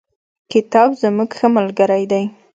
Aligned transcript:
کتاب 0.51 0.89
زموږ 1.01 1.29
ښه 1.37 1.47
ملگری 1.55 2.05
دی. 2.11 2.23